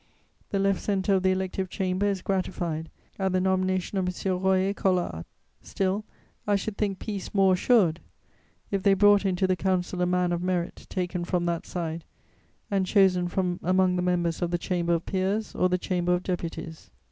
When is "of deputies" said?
16.15-16.89